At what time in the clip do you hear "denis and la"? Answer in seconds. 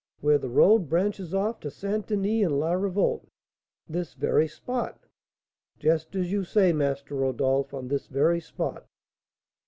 2.07-2.71